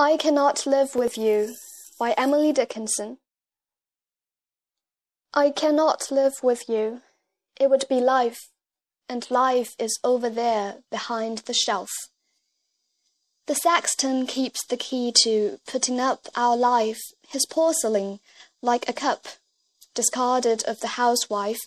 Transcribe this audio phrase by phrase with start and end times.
[0.00, 1.56] I Cannot Live With You
[1.98, 3.18] by Emily Dickinson.
[5.34, 7.02] I cannot live with you.
[7.58, 8.38] It would be life,
[9.08, 11.90] and life is over there behind the shelf.
[13.48, 18.20] The sexton keeps the key to putting up our life, his porcelain,
[18.62, 19.26] like a cup,
[19.96, 21.58] discarded of the housewife,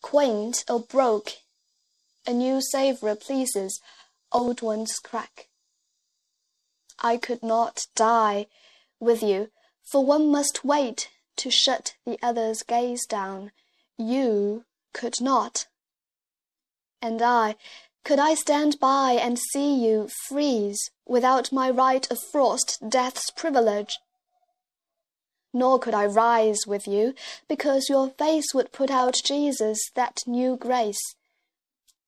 [0.00, 1.32] quaint or broke.
[2.26, 3.78] A new Sevres pleases,
[4.32, 5.48] old ones crack.
[7.04, 8.46] I could not die
[8.98, 9.50] with you,
[9.82, 13.52] for one must wait to shut the other's gaze down.
[13.98, 15.66] You could not.
[17.02, 17.56] And I,
[18.04, 23.98] could I stand by and see you freeze without my right of frost, death's privilege?
[25.52, 27.12] Nor could I rise with you,
[27.48, 31.14] because your face would put out Jesus, that new grace,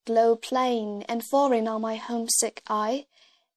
[0.07, 3.05] glow plain and foreign on my homesick eye,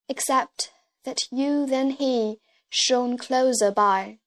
[0.06, 0.72] except
[1.04, 4.18] that you than he shone closer by.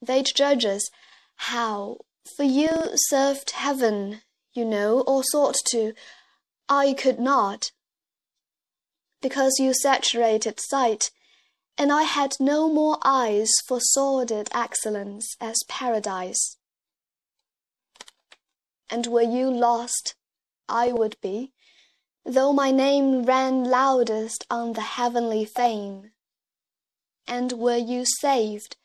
[0.00, 0.90] They'd judge us
[1.36, 1.98] how,
[2.36, 5.94] for you served heaven, you know, or sought to.
[6.68, 7.72] I could not,
[9.20, 11.10] because you saturated sight,
[11.76, 16.56] and I had no more eyes for sordid excellence as paradise.
[18.90, 20.14] And were you lost,
[20.68, 21.52] I would be,
[22.24, 26.12] though my name ran loudest on the heavenly fame.
[27.26, 28.76] And were you saved,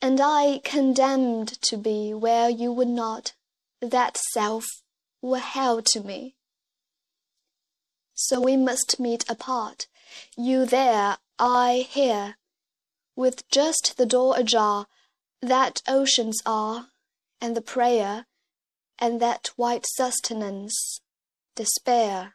[0.00, 3.34] and I condemned to be where you would not,
[3.80, 4.64] that self
[5.22, 6.36] were hell to me.
[8.14, 9.88] So we must meet apart,
[10.36, 12.36] you there, I here,
[13.14, 14.86] with just the door ajar,
[15.42, 16.88] that oceans are,
[17.40, 18.26] and the prayer,
[18.98, 21.00] and that white sustenance,
[21.54, 22.34] despair.